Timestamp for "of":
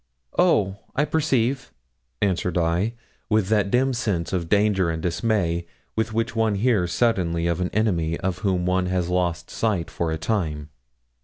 4.33-4.49, 7.45-7.61, 8.19-8.39